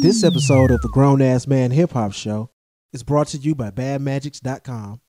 [0.00, 2.50] This episode of the Grown Ass Man Hip Hop Show
[2.92, 5.00] is brought to you by BadMagics.com.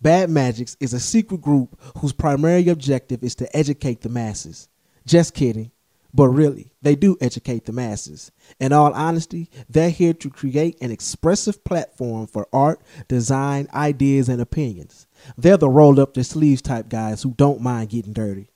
[0.00, 4.68] Bad Magics is a secret group whose primary objective is to educate the masses.
[5.06, 5.72] Just kidding.
[6.14, 8.32] But really, they do educate the masses.
[8.58, 14.40] In all honesty, they're here to create an expressive platform for art, design, ideas, and
[14.40, 15.06] opinions.
[15.36, 18.50] They're the roll up their sleeves type guys who don't mind getting dirty.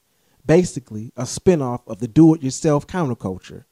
[0.47, 3.65] Basically, a spinoff of the do it yourself counterculture.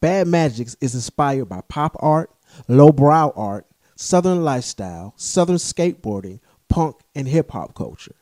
[0.00, 2.30] Bad Magics is inspired by pop art,
[2.68, 3.66] lowbrow art,
[3.96, 8.16] southern lifestyle, southern skateboarding, punk, and hip hop culture.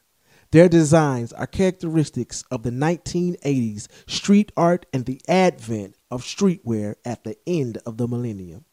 [0.52, 7.24] Their designs are characteristics of the 1980s street art and the advent of streetwear at
[7.24, 8.64] the end of the millennium.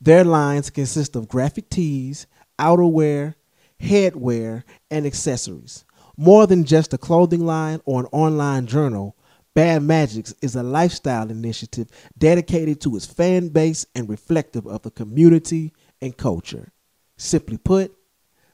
[0.00, 3.34] Their lines consist of graphic tees, outerwear,
[3.80, 5.84] headwear, and accessories.
[6.16, 9.16] More than just a clothing line or an online journal,
[9.54, 14.90] Bad Magics is a lifestyle initiative dedicated to its fan base and reflective of the
[14.90, 16.72] community and culture.
[17.18, 17.94] Simply put,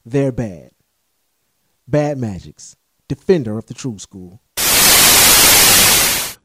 [0.05, 0.73] they're bad.
[1.87, 2.77] Bad Magics,
[3.07, 4.43] defender of the true school.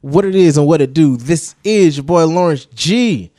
[0.00, 1.16] What it is and what it do.
[1.16, 3.32] This is your boy Lawrence G.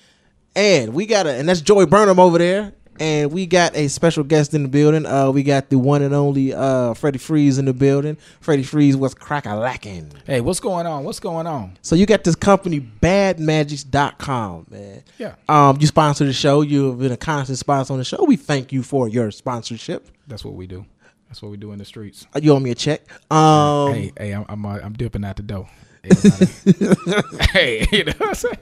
[0.53, 2.73] And we got a and that's Joey Burnham over there.
[2.99, 5.05] And we got a special guest in the building.
[5.05, 8.17] Uh, we got the one and only uh, Freddie Freeze in the building.
[8.39, 10.11] Freddie Freeze was crack a lacking.
[10.25, 11.03] Hey, what's going on?
[11.03, 11.77] What's going on?
[11.81, 15.03] So you got this company, badmagics.com, man.
[15.17, 15.35] Yeah.
[15.49, 16.61] Um, you sponsor the show.
[16.61, 18.23] You've been a constant sponsor on the show.
[18.23, 20.07] We thank you for your sponsorship.
[20.27, 20.85] That's what we do.
[21.27, 22.25] That's what we do in the streets.
[22.33, 23.02] Uh, You owe me a check.
[23.31, 25.67] Um, hey, hey, I'm I'm, uh, I'm dipping out the dough.
[27.52, 28.57] hey, you know what I'm saying?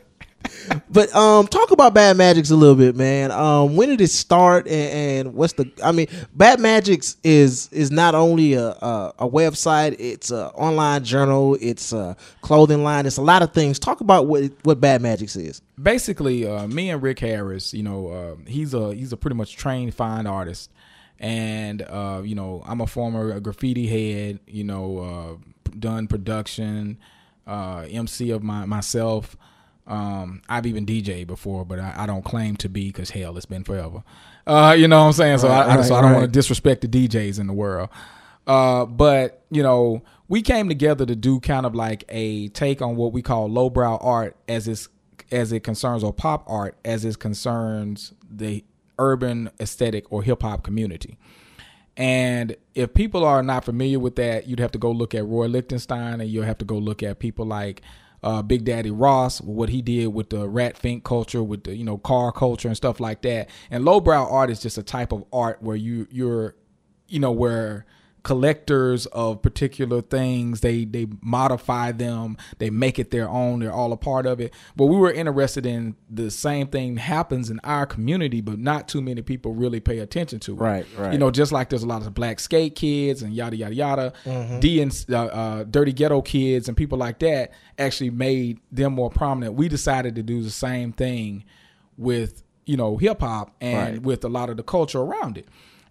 [0.89, 3.31] But um, talk about Bad Magics a little bit, man.
[3.31, 5.69] Um, when did it start, and, and what's the?
[5.83, 11.03] I mean, Bad Magics is is not only a, a a website; it's an online
[11.03, 13.79] journal, it's a clothing line, it's a lot of things.
[13.79, 15.61] Talk about what what Bad Magics is.
[15.81, 19.55] Basically, uh, me and Rick Harris, you know, uh, he's a he's a pretty much
[19.55, 20.71] trained fine artist,
[21.19, 24.39] and uh, you know, I'm a former graffiti head.
[24.47, 26.99] You know, uh, done production,
[27.47, 29.35] uh, MC of my myself.
[29.85, 33.45] Um, I've even DJ before, but I, I don't claim to be because hell, it's
[33.45, 34.03] been forever.
[34.47, 35.37] Uh, you know what I'm saying?
[35.39, 36.19] So I, I, so I don't right.
[36.19, 37.89] want to disrespect the DJs in the world.
[38.47, 42.95] Uh, but you know, we came together to do kind of like a take on
[42.95, 44.89] what we call lowbrow art as it's
[45.31, 48.63] as it concerns or pop art as it concerns the
[48.99, 51.17] urban aesthetic or hip hop community.
[51.95, 55.45] And if people are not familiar with that, you'd have to go look at Roy
[55.45, 57.81] Lichtenstein and you'll have to go look at people like
[58.23, 61.83] uh, Big Daddy Roth, what he did with the rat fink culture, with the you
[61.83, 63.49] know car culture and stuff like that.
[63.69, 66.55] And lowbrow art is just a type of art where you you're
[67.07, 67.85] you know where
[68.23, 70.61] collectors of particular things.
[70.61, 72.37] They they modify them.
[72.57, 73.59] They make it their own.
[73.59, 74.53] They're all a part of it.
[74.75, 79.01] But we were interested in the same thing happens in our community but not too
[79.01, 80.57] many people really pay attention to it.
[80.59, 81.11] Right, right.
[81.11, 84.13] you know just like there's a lot of black skate kids and yada yada yada.
[84.59, 89.09] D and uh, uh, dirty ghetto kids and people like that actually made them more
[89.09, 89.55] prominent.
[89.55, 91.43] We decided to do the same thing
[91.97, 94.01] with you know hip hop and Right.
[94.01, 95.47] with a lot of the culture around it.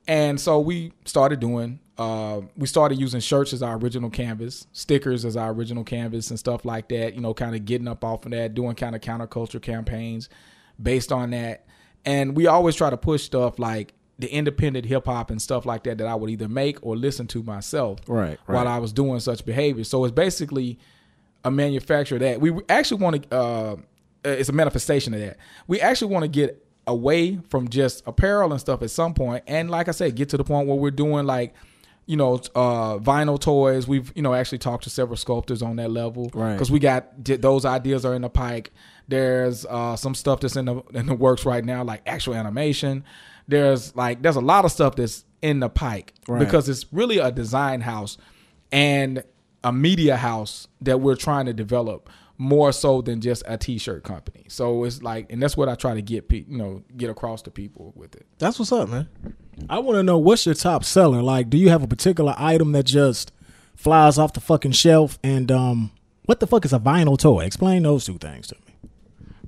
[0.08, 5.24] And so we started doing uh, we started using shirts as our original canvas stickers
[5.24, 8.24] as our original canvas and stuff like that you know kind of getting up off
[8.24, 10.28] of that doing kind of counterculture campaigns
[10.82, 11.66] based on that.
[12.04, 15.84] And we always try to push stuff like the independent hip hop and stuff like
[15.84, 18.68] that that I would either make or listen to myself Right, while.
[18.68, 19.84] I was doing such behavior.
[19.84, 20.78] So it's basically
[21.44, 22.40] a manufacturer that.
[22.40, 23.76] We actually want to uh
[24.24, 25.36] it's a manifestation of that.
[25.66, 29.70] We actually want to get away from just apparel and stuff at some point and
[29.70, 31.54] like i said get to the point where we're doing like
[32.06, 35.90] you know uh vinyl toys we've you know actually talked to several sculptors on that
[35.90, 36.52] level Right.
[36.54, 38.72] because we got those ideas are in the pike
[39.08, 43.04] there's uh some stuff that's in the in the works right now like actual animation
[43.48, 46.38] there's like there's a lot of stuff that's in the pike Right.
[46.40, 48.18] because it's really a design house
[48.70, 49.22] and
[49.64, 52.08] a media house that we're trying to develop
[52.38, 54.44] more so than just a t-shirt company.
[54.48, 57.42] So it's like, and that's what I try to get, pe- you know, get across
[57.42, 58.26] to people with it.
[58.38, 59.08] That's what's up, man.
[59.68, 61.22] I want to know what's your top seller.
[61.22, 63.32] Like, do you have a particular item that just
[63.76, 65.18] flies off the fucking shelf?
[65.22, 65.92] And um,
[66.24, 67.44] what the fuck is a vinyl toy?
[67.44, 68.90] Explain those two things to me.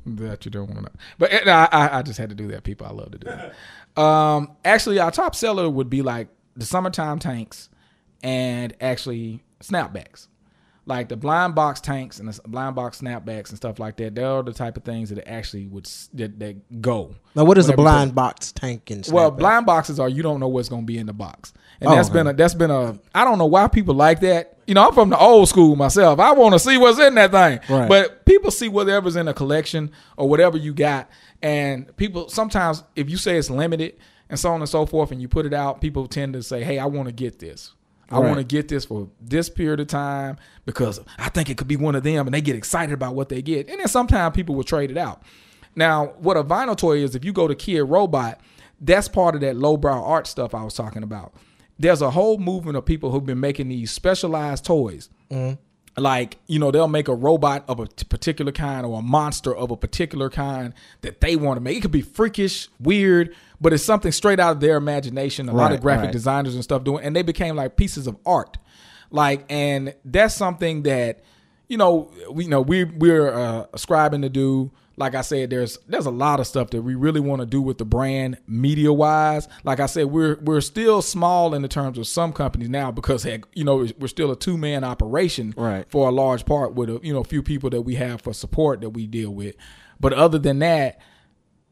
[0.06, 2.62] That you don't want to but I, I, I just had to do that.
[2.62, 4.00] People, I love to do that.
[4.00, 7.70] Um, actually, our top seller would be like the summertime tanks,
[8.22, 10.28] and actually snapbacks.
[10.86, 14.14] Like the blind box tanks and the blind box snapbacks and stuff like that.
[14.14, 17.14] They're the type of things that actually would that, that go.
[17.34, 20.48] Now, what is a blind box tank and Well, blind boxes are you don't know
[20.48, 22.98] what's going to be in the box, and Oh, that's been a that's been a
[23.14, 24.58] I don't know why people like that.
[24.66, 26.18] You know, I'm from the old school myself.
[26.18, 27.88] I want to see what's in that thing, Right.
[27.88, 31.08] but people see whatever's in a collection or whatever you got,
[31.42, 33.96] and people sometimes if you say it's limited
[34.30, 36.62] and so on and so forth, and you put it out, people tend to say,
[36.64, 37.72] "Hey, I want to get this."
[38.10, 38.26] I Right.
[38.26, 40.36] want to get this for this period of time
[40.66, 43.28] because I think it could be one of them, and they get excited about what
[43.28, 43.68] they get.
[43.68, 45.22] And then sometimes people will trade it out.
[45.76, 48.36] Now, what a vinyl toy is, if you go to Kidrobot,
[48.80, 51.32] that's part of that lowbrow art stuff I was talking about.
[51.78, 55.08] There's a whole movement of people who've been making these specialized toys.
[55.30, 55.54] Mm-hmm.
[55.96, 59.70] Like, you know, they'll make a robot of a particular kind or a monster of
[59.70, 61.78] a particular kind that they want to make.
[61.78, 65.48] It could be freakish, weird, but it's something straight out of their imagination.
[65.48, 66.12] A lot of graphic right.
[66.12, 68.58] designers and stuff doing, and they became like pieces of art.
[69.10, 71.22] Like, and that's something that
[71.68, 74.70] you know, we you know we we're uh, ascribing to do.
[74.96, 77.60] Like I said, there's there's a lot of stuff that we really want to do
[77.60, 79.48] with the brand media wise.
[79.64, 83.22] Like I said, we're we're still small in the terms of some companies now because
[83.24, 85.84] heck, you know we're still a two man operation Right.
[85.90, 88.32] for a large part with a you know a few people that we have for
[88.32, 89.56] support that we deal with.
[89.98, 91.00] But other than that,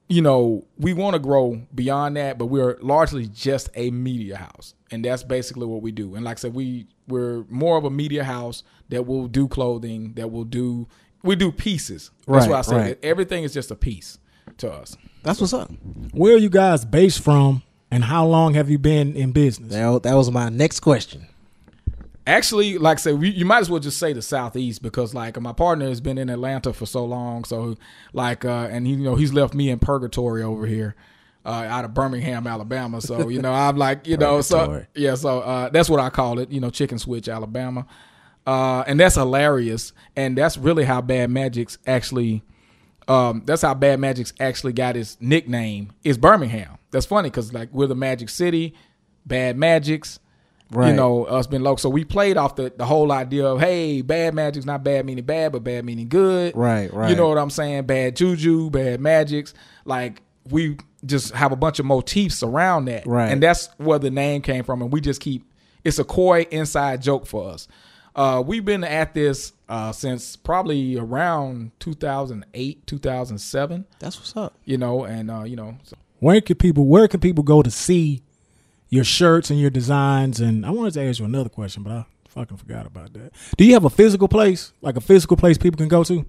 [0.09, 4.75] you know, we want to grow beyond that, but we're largely just a media house,
[4.91, 6.15] and that's basically what we do.
[6.15, 10.13] And like I said, we we're more of a media house that will do clothing,
[10.15, 10.87] that will do
[11.23, 12.11] we do pieces.
[12.27, 12.99] That's Right, why I say right.
[13.03, 14.19] everything is just a piece
[14.59, 14.97] to us.
[15.23, 15.71] That's what's up.
[16.13, 19.73] Where are you guys based from, and how long have you been in business?
[19.73, 21.27] That, that was my next question.
[22.25, 25.41] Actually, like I said, we, you might as well just say the southeast because like
[25.41, 27.77] my partner has been in Atlanta for so long, so
[28.13, 30.95] like uh, and he you know he's left me in purgatory over here.
[31.45, 33.01] Uh, out of Birmingham, Alabama.
[33.01, 36.39] So you know, I'm like, you know, so yeah, so uh, that's what I call
[36.39, 36.53] it.
[36.53, 37.85] You know, Chicken Switch, Alabama,
[38.47, 39.93] uh, and that's hilarious.
[40.17, 42.43] And that's really how Bad Magic's actually.
[43.09, 45.93] Um, that's how Bad Magic's actually got his nickname.
[46.05, 46.79] Is Birmingham.
[46.91, 48.75] That's funny because like we're the Magic City,
[49.27, 50.19] Bad Magics.
[50.75, 51.77] You know, us being local.
[51.77, 55.23] So we played off the, the whole idea of hey, bad magic's not bad meaning
[55.27, 56.57] bad, but bad meaning good.
[56.57, 57.11] Right, right.
[57.11, 57.83] You know what I'm saying?
[57.83, 59.53] Bad juju, bad magics.
[59.85, 63.07] Like we just have a bunch of motifs around that.
[63.07, 63.31] Right.
[63.31, 64.81] And that's where the name came from.
[64.81, 65.45] And we just keep
[65.85, 67.69] it's a coy inside joke for us.
[68.15, 73.87] Uh, we've been at this uh, since probably around 2008, 2007.
[73.99, 74.55] That's what's up.
[74.65, 77.71] You know, and uh, you know, so Where can people Where can people go to
[77.71, 78.23] see
[78.89, 80.41] your shirts and your designs?
[80.41, 83.33] And I wanted to ask you another question, but I fucking forgot about that.
[83.57, 86.25] Do you have a physical place, like a physical place people can go to?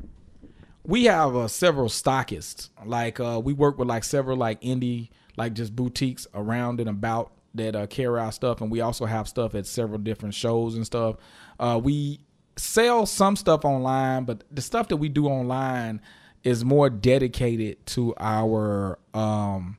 [0.86, 2.70] we have uh, several stockists.
[2.86, 7.32] Like uh, we work with like several like indie like just boutiques around and about
[7.56, 10.86] that uh, carry our stuff, and we also have stuff at several different shows and
[10.86, 11.18] stuff.
[11.60, 12.20] Uh, we
[12.56, 16.02] sell some stuff online, but the stuff that we do online
[16.44, 19.78] is more dedicated to our um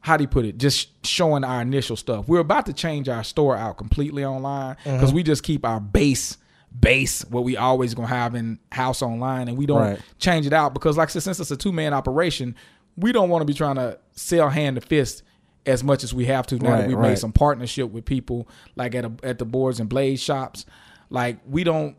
[0.00, 0.58] how do you put it?
[0.58, 2.26] Just showing our initial stuff.
[2.26, 6.38] We're about to change our store out completely online because we just keep our base
[6.80, 10.00] base what we always gonna have in house online, and we don't Right.
[10.18, 12.56] change it out because, like I said, since it's a two man operation,
[12.96, 15.22] we don't want to be trying to sell hand to fist
[15.66, 17.10] as much as we have to now that Right, we right.
[17.10, 20.66] made some partnership with people like at a, at the boards and blades shops.
[21.10, 21.96] Like we don't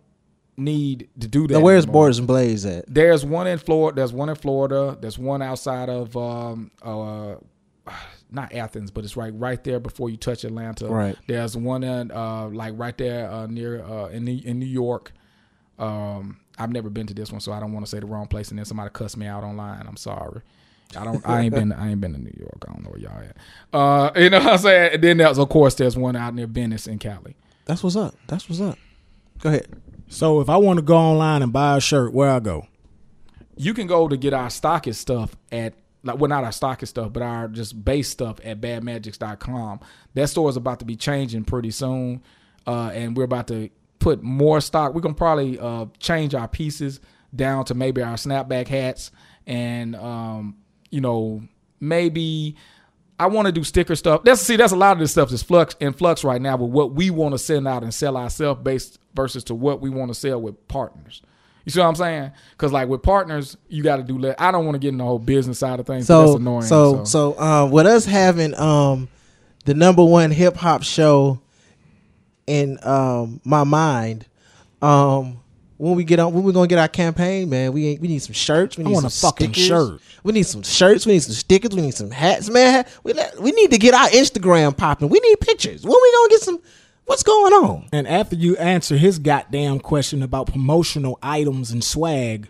[0.58, 1.54] need to do that.
[1.56, 2.02] Now, where's anymore.
[2.02, 2.86] Borders and Blaze at?
[2.94, 3.96] There's one in Florida.
[3.96, 4.98] There's one in Florida.
[5.00, 7.36] There's one outside of um uh
[8.32, 10.88] not Athens, but it's right right there before you touch Atlanta.
[10.88, 11.16] Right.
[11.28, 15.12] There's one in uh like right there uh near uh in New, in New York.
[15.80, 18.28] Um I've never been to this one, so I don't want to say the wrong
[18.28, 19.86] place and then somebody cuss me out online.
[19.88, 20.42] I'm sorry.
[20.98, 22.66] I don't I ain't been I ain't been to New York.
[22.68, 23.38] I don't know where y'all at.
[23.74, 24.94] Uh you know what I'm saying?
[24.94, 27.36] And then there's of course there's one out near Venice in Cali.
[27.66, 28.16] That's what's up.
[28.28, 28.78] That's what's up.
[29.40, 29.68] Go ahead.
[30.08, 32.68] So if I want to go online and buy a shirt, where I go?
[33.56, 37.14] you can go to get our stockist stuff at like well not our stockist stuff
[37.14, 39.80] but our just base stuff at badmagics.com
[40.14, 42.22] that store is about to be changing pretty soon
[42.66, 47.00] uh, and we're about to put more stock we're gonna probably uh, change our pieces
[47.36, 49.12] down to maybe our snapback hats
[49.46, 50.58] and um,
[50.94, 51.42] you know
[51.80, 52.56] maybe
[53.20, 54.24] I want to do sticker stuff.
[54.24, 56.56] That's see, that's a lot of this stuff is flux in flux right now.
[56.58, 59.90] with what we want to send out and sell ourselves based versus to what we
[59.90, 61.22] want to sell with partners.
[61.66, 62.32] You see what I'm saying?
[62.52, 64.18] Because like with partners, you got to do.
[64.20, 66.08] Le- I don't want to get in the whole business side of things.
[66.08, 66.62] So So that's annoying.
[66.64, 69.08] so so um, with us having um
[69.66, 71.40] the number one hip hop show
[72.48, 74.26] in um my mind,
[74.82, 75.40] um
[75.84, 78.20] when we get on when we gonna get our campaign, man, we ain't, we need
[78.20, 78.78] some shirts.
[78.78, 79.68] We I need want some a fucking stickers.
[79.68, 80.02] shirt.
[80.24, 81.06] We need some shirts.
[81.06, 81.72] We need some stickers.
[81.76, 82.86] We need some hats, man.
[83.04, 85.10] We let- we need to get our Instagram popping.
[85.10, 85.84] We need pictures.
[85.84, 86.60] When we gonna get some?
[87.06, 87.90] What's going on?
[87.92, 92.48] And after you answer his goddamn question about promotional items and swag,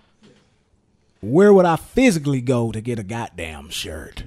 [1.22, 4.26] where would I physically go to get a goddamn shirt?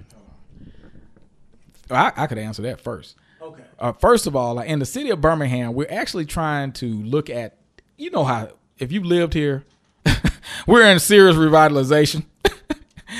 [1.89, 3.15] I, I could answer that first.
[3.41, 3.63] Okay.
[3.79, 7.59] Uh, first of all, in the city of Birmingham, we're actually trying to look at,
[7.97, 9.65] you know how if you lived here,
[10.67, 12.25] we're in serious revitalization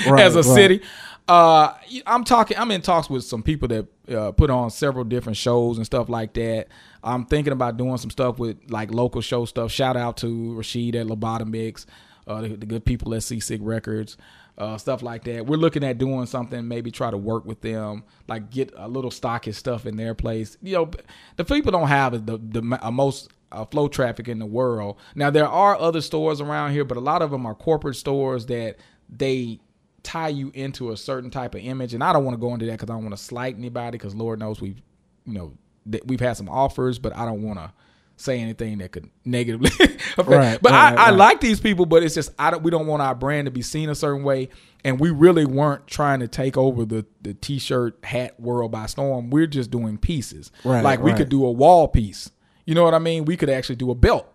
[0.09, 0.45] Right, as a right.
[0.45, 0.83] city.
[1.29, 1.75] Uh,
[2.07, 2.57] I'm talking.
[2.57, 6.09] I'm in talks with some people that uh, put on several different shows and stuff
[6.09, 6.69] like that.
[7.03, 9.73] I'm thinking about doing some stuff with like local show stuff.
[9.73, 11.87] Shout out to Rashid at Lobotomics,
[12.27, 14.17] uh, the, the good people at Seasick Records,
[14.59, 15.47] uh, stuff like that.
[15.47, 16.67] We're looking at doing something.
[16.69, 20.57] Maybe try to work with them, like get a little stocky stuff in their place.
[20.63, 20.91] You know,
[21.37, 24.97] the people don't have the the most uh, flow traffic in the world.
[25.15, 28.47] Now there are other stores around here, but a lot of them are corporate stores
[28.47, 28.77] that
[29.09, 29.61] they
[30.03, 31.95] tie you into a certain type of image.
[31.95, 33.99] And I don't want to go into that because I don't want to slight anybody
[33.99, 34.81] because Lord knows we've,
[35.25, 35.53] you know,
[35.87, 37.73] that we've had some offers, but I don't want to
[38.17, 40.29] say anything that could negatively affect.
[40.29, 42.87] Right, but right, I, I like these people, but it's just I don't, we don't
[42.87, 44.49] want our brand to be seen a certain way,
[44.85, 49.31] and we really weren't trying to take over the the t-shirt hat world by storm.
[49.31, 50.51] We're just doing pieces.
[50.65, 51.19] Right, like we right.
[51.19, 52.31] could do a wall piece.
[52.67, 53.25] You know what I mean?
[53.25, 54.31] We could actually do a belt.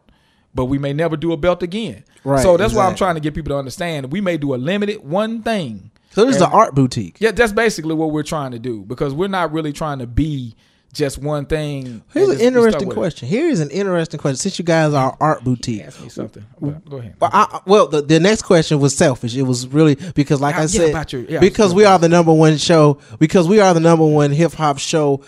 [0.53, 2.03] But we may never do a belt again.
[2.25, 4.11] Right, So that's why I'm trying to get people to understand.
[4.11, 5.91] We may do a limited one thing.
[6.11, 7.17] So this is And- the art boutique.
[7.19, 10.55] Yeah, that's basically what we're trying to do because we're not really trying to be
[10.91, 12.03] just one thing.
[12.13, 13.27] Here's an just be stuck interesting question.
[13.29, 14.35] Here is an interesting question.
[14.35, 16.43] Since you guys are art boutique, Ask me something.
[16.59, 17.15] But Go ahead.
[17.17, 19.33] Well, I, well, the, the next question was selfish.
[19.37, 22.33] It was really because, like Yeah, I said, your- yeah, because we are the number
[22.33, 25.23] one show, because we are the number one hip hop show,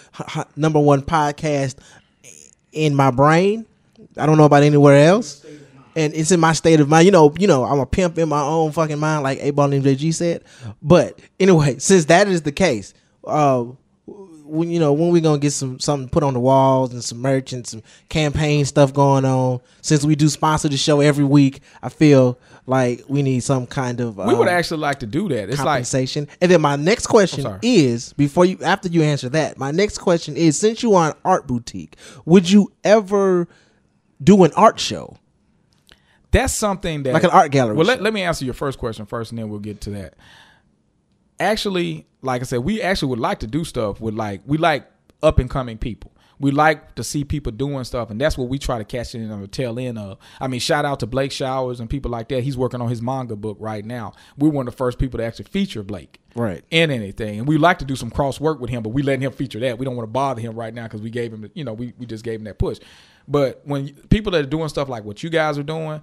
[0.57, 1.75] number one podcast
[2.73, 3.65] in my brain.
[4.17, 5.45] I don't know about anywhere else,
[5.95, 7.05] and it's in my state of mind.
[7.05, 10.13] You know, you know, I'm a pimp in my own fucking mind, like 8Ball MJG
[10.13, 10.43] said.
[10.81, 12.93] But anyway, since that is the case,
[13.25, 13.65] uh,
[14.05, 17.19] when you know when we gonna get some something put on the walls and some
[17.19, 19.61] merch and some campaign stuff going on.
[19.81, 23.99] Since we do sponsor the show every week, I feel like we need some kind
[23.99, 25.49] of we would um, actually like to do that.
[25.49, 26.27] It's like compensation.
[26.39, 30.37] and then my next question is before you after you answer that, my next question
[30.37, 33.47] is since you are an art boutique, would you ever
[34.23, 35.17] do an art show?
[36.33, 39.05] that's something that Like an art gallery Well, let, let me answer your first question
[39.05, 40.15] first, and then we'll get to that.
[41.39, 44.89] Actually, like I said, we actually would like to do stuff with like we like
[45.21, 46.11] up and coming people.
[46.43, 49.31] We like to see people doing stuff, and that's what we try to catch in
[49.31, 50.17] on the tail end of.
[50.41, 52.43] I mean, shout out to Blake Showers and people like that.
[52.43, 54.13] He's working on his manga book right now.
[54.37, 56.61] We're one of the first people to actually feature Blake Right.
[56.69, 59.21] in anything, and we like to do some cross work with him, but we letting
[59.21, 59.79] him feature that.
[59.79, 61.93] We don't want to bother him right now because we gave him, you know, we
[61.97, 62.77] we just gave him that push.
[63.27, 66.01] But when people that are doing stuff like what you guys are doing,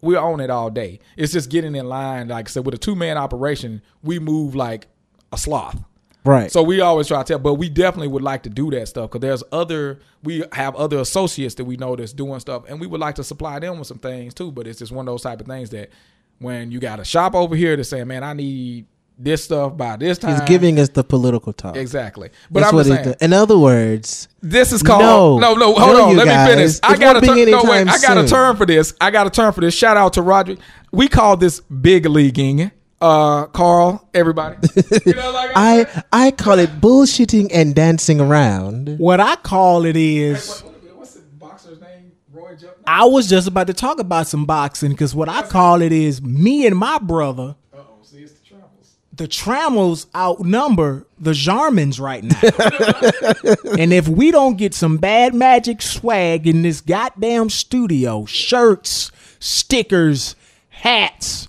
[0.00, 0.98] we're on it all day.
[1.16, 2.28] It's just getting in line.
[2.28, 4.86] Like I said, with a two man operation, we move like
[5.32, 5.82] a sloth.
[6.24, 6.50] Right.
[6.50, 9.10] So we always try to tell, but we definitely would like to do that stuff
[9.10, 12.86] because there's other, we have other associates that we know that's doing stuff, and we
[12.86, 14.50] would like to supply them with some things too.
[14.50, 15.90] But it's just one of those type of things that
[16.38, 19.96] when you got a shop over here that's saying, man, I need this stuff by
[19.96, 20.32] this time.
[20.32, 21.76] He's giving us the political talk.
[21.76, 22.30] exactly.
[22.50, 23.14] But That's I'm what saying.
[23.20, 25.38] In other words, this is called No.
[25.38, 25.74] no, no.
[25.74, 26.48] Hold No, on, let guys.
[26.48, 26.78] me finish.
[26.82, 27.36] I got a term.
[27.50, 28.92] No, wait, I got a term for this.
[29.00, 29.72] I got a term for this.
[29.74, 30.56] Shout out to Roger.
[30.90, 32.72] We call this big leaguing.
[33.04, 34.56] Uh, Carl, everybody.
[35.04, 38.98] you know, like I I call it bullshitting and dancing around.
[38.98, 40.62] What I call it is,
[40.94, 42.12] What's the boxer's name?
[42.32, 42.82] Roy Jumpman?
[42.86, 46.22] I was just about to talk about some boxing because what I call it is
[46.22, 47.56] me and my brother.
[47.74, 48.96] Uh oh, see, it's the travels.
[49.12, 53.76] the Trammels outnumber the Jarmans right now.
[53.78, 60.36] and if we don't get some bad magic swag in this goddamn studio, shirts, stickers,
[60.70, 61.48] hats,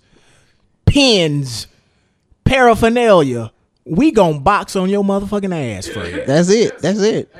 [0.86, 1.68] pins,
[2.44, 3.52] paraphernalia,
[3.86, 6.26] we gonna box on your motherfucking ass, Fred.
[6.28, 6.80] That's it.
[6.80, 7.34] That's it.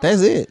[0.00, 0.50] That's it.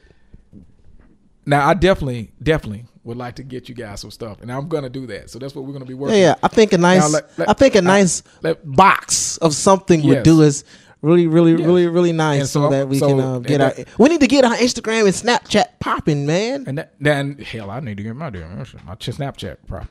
[1.45, 4.89] Now, I definitely, definitely would like to get you guys some stuff, and I'm gonna
[4.89, 5.29] do that.
[5.29, 6.17] So that's what we're gonna be working.
[6.19, 6.35] yeah.
[6.41, 9.53] I think a nice, Now, let- let- I think a uh, nice let- box of
[9.53, 10.63] something would do us
[11.03, 11.61] really, really, Yes.
[11.61, 13.85] really, really nice, And so, so- that we so- can and get that- our.
[13.99, 16.63] We need to get our Instagram and Snapchat popping, man.
[16.65, 18.63] And then hell, I need to get my damn my
[18.95, 19.87] Snapchat proper.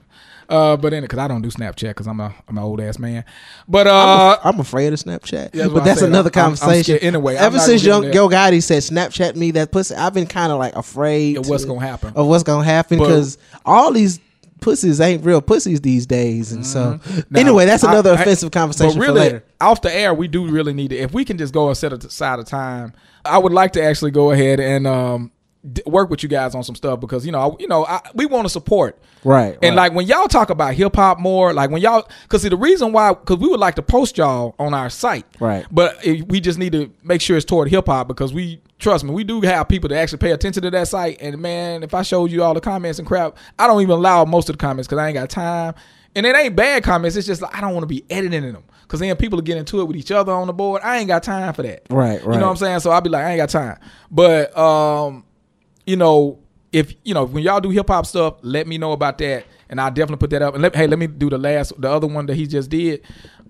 [0.48, 2.98] Uh, but then because I don't do Snapchat because I'm a I'm an old ass
[2.98, 3.24] man.
[3.68, 6.98] But uh, I'm afraid of Snapchat, that's but that's another I'm- I'm- I'm conversation.
[6.98, 7.02] scared.
[7.02, 9.94] Anyway, I'm ever since gonna Young get into Yo Gotti said Snapchat me that pussy,
[9.94, 12.12] I've been kind of like afraid Of what's to- gonna happen.
[12.14, 14.20] Of what's gonna happen because all these
[14.60, 17.20] pussies ain't real pussies these days, and so Mm-hmm.
[17.30, 19.44] Now, anyway, that's another I- offensive conversation but for really, later.
[19.60, 20.96] Off the air, we do really need it.
[21.00, 22.92] If we can just go and set aside a time,
[23.24, 25.30] I would like to actually go ahead and um,
[25.72, 28.00] d- work with you guys on some stuff because you know, I, you know, I,
[28.14, 28.98] we want to support.
[29.24, 29.84] Right, And right.
[29.84, 32.92] like when y'all talk about hip hop more, like when y'all, because see the reason
[32.92, 35.66] why, because we would like to post y'all on our site, Right.
[35.70, 39.02] But it, we just need to make sure it's toward hip hop because we trust
[39.02, 41.22] me, we do have people that actually pay attention to that site.
[41.22, 44.24] And man, if I showed you all the comments and crap, I don't even allow
[44.26, 45.74] most of the comments because I ain't got time.
[46.14, 47.16] And it ain't bad comments.
[47.16, 49.60] It's just like I don't want to be editing them because then people are getting
[49.60, 50.82] into it with each other on the board.
[50.84, 51.82] I ain't got time for that.
[51.90, 52.80] Right, right You know what I'm saying?
[52.80, 53.78] So I'll be like, I ain't got time.
[54.10, 55.24] But um,
[55.86, 56.38] you know,
[56.72, 59.80] if you know when y'all do hip hop stuff, let me know about that, and
[59.80, 60.54] I'll definitely put that up.
[60.54, 63.02] And let, hey, let me do the last, the other one that he just did.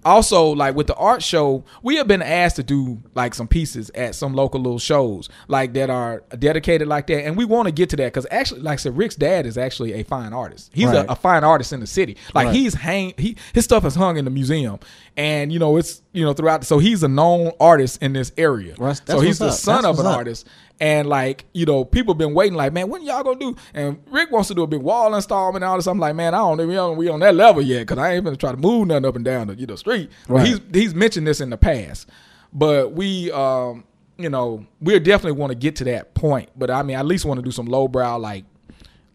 [0.06, 3.90] Also, like with the art show, we have been asked to do like some pieces
[3.94, 7.72] at some local little shows, like that are dedicated like that, and we want to
[7.72, 10.70] get to that because actually, like I said, Rick's dad is actually a fine artist.
[10.74, 11.06] He's Right.
[11.06, 12.18] a, a fine artist in the city.
[12.34, 12.54] Like Right.
[12.54, 14.78] he's hang, he his stuff is hung in the museum,
[15.16, 16.64] and you know it's you know throughout.
[16.64, 18.74] So he's a known artist in this area.
[18.74, 19.52] That's- so he's the up.
[19.54, 20.16] son That's of an up.
[20.18, 20.46] artist.
[20.80, 23.54] And like, you know, people been waiting like, man, when y'all gonna do?
[23.74, 25.86] And Rick wants to do a big wall installment and all this.
[25.86, 28.24] I'm like, man, I don't we on, we on that level yet because I ain't
[28.24, 30.10] gonna try to move nothing up and down the you know street.
[30.26, 30.46] But Right.
[30.48, 32.08] he's he's mentioned this in the past.
[32.52, 33.84] But we um,
[34.18, 36.50] you know, we definitely want to get to that point.
[36.56, 38.44] But I mean, I at least want to do some lowbrow like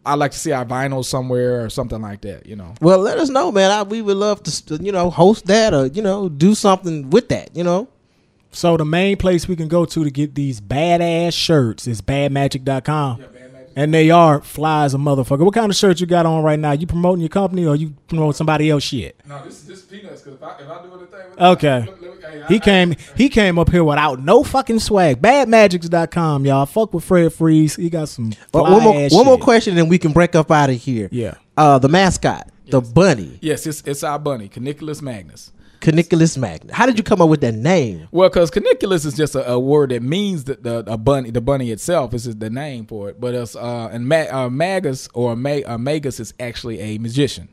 [0.05, 2.73] I like to see our vinyl somewhere or something like that, you know.
[2.81, 3.69] Well, let us know, man.
[3.69, 7.29] I, we would love to, you know, host that or you know, do something with
[7.29, 7.55] that.
[7.55, 7.87] You know.
[8.51, 13.23] So the main place we can go to to get these badass shirts is badmagic.com.
[13.75, 15.39] And they are fly as a motherfucker.
[15.39, 16.71] What kind of shirt you got on right now?
[16.71, 19.19] You promoting your company or you promoting somebody else shit?
[19.27, 21.87] No, this is just peanuts because if I, if I do anything with Okay.
[22.47, 25.21] He came he came up here without no fucking swag.
[25.21, 26.65] Badmagics.com, y'all.
[26.65, 27.75] Fuck with Fred Freeze.
[27.75, 30.51] He got some But one more, ass one more question, and we can break up
[30.51, 31.09] out of here.
[31.11, 31.35] Yeah.
[31.57, 35.51] Uh, the mascot, the bunny, Yes, it's it's our bunny, Caniculus magnus.
[35.81, 36.73] Caniculus Magna.
[36.73, 38.07] How did you come up with that name?
[38.11, 41.31] Well, because caniculus is just a, a word that means the, the a bunny.
[41.31, 43.19] The bunny itself is the name for it.
[43.21, 47.47] But it's uh, and ma- uh, magus or ma- uh, magus is actually a magician,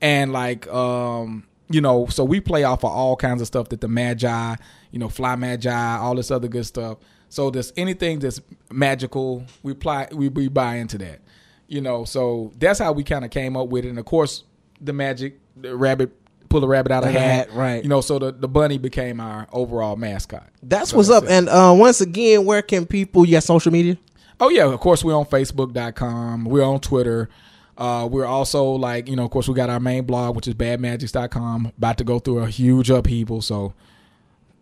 [0.00, 3.80] and like um, you know, so we play off of all kinds of stuff that
[3.80, 4.56] the magi,
[4.90, 6.98] you know, fly magi, all this other good stuff.
[7.30, 8.40] So there's anything that's
[8.70, 11.20] magical, we apply, we, we buy into that,
[11.66, 12.04] you know.
[12.04, 13.88] So that's how we kind of came up with it.
[13.88, 14.44] And of course,
[14.80, 16.12] the magic, the rabbit,
[16.54, 17.82] pull a rabbit out of a Out of a hat, hat, right.
[17.82, 20.48] You know, so the, the bunny became our overall mascot.
[20.62, 21.24] That's So what's up.
[21.24, 21.30] it.
[21.30, 23.24] And uh, once again, where can people?
[23.24, 23.98] You got social media?
[24.40, 26.44] Oh yeah, of course we're on Facebook.com.
[26.44, 27.28] We're on Twitter.
[27.76, 30.54] Uh, we're also like, you know, of course we got our main blog, which is
[30.54, 31.72] badmagics.com.
[31.76, 33.42] About to go through a huge upheaval.
[33.42, 33.74] So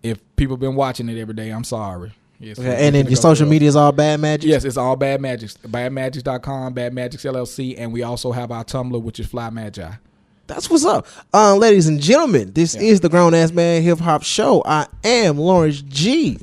[0.03, 2.13] if people have been watching it every day, I'm sorry.
[2.41, 4.51] Yes, Okay, and then your social media is all Bad Magic.
[4.51, 5.57] Yes, it's all Bad Magics.
[5.59, 9.93] Badmagics.com, Bad Magics LLC, and we also have our Tumblr, which is Fly Magi.
[10.53, 12.53] That's what's up, uh, ladies and gentlemen.
[12.53, 14.63] This is the Grown Ass Man Hip Hop Show.
[14.67, 16.37] I am Lawrence G.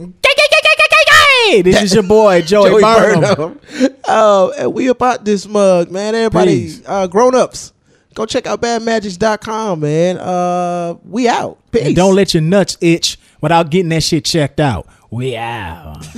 [1.45, 3.35] Hey, this is your boy Joey, Joey Burnham.
[3.35, 3.95] Burnham.
[4.03, 6.15] Uh, and we about this mug, man.
[6.15, 7.71] Everybody, uh, grown ups,
[8.15, 10.17] go check out badmagics.com, man.
[10.17, 11.59] Uh, we out.
[11.71, 11.85] Peace.
[11.85, 14.87] And don't let your nuts itch without getting that shit checked out.
[15.11, 16.03] We out.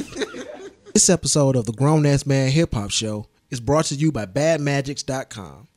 [0.93, 4.25] This episode of the Grown Ass Man Hip Hop Show is brought to you by
[4.25, 5.69] BadMagics.com.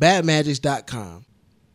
[0.00, 1.26] BadMagics.com.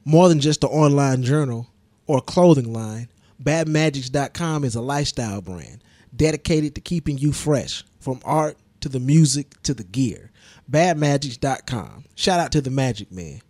[0.05, 1.69] More than just an online journal
[2.07, 3.09] or clothing line,
[3.41, 5.83] BadMagics.com is a lifestyle brand
[6.15, 10.31] dedicated to keeping you fresh from art to the music to the gear.
[10.69, 12.05] BadMagics.com.
[12.15, 13.41] Shout out to the Magic Man.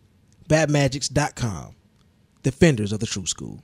[0.48, 1.76] BadMagics.com.
[2.44, 3.64] Defenders of the True School.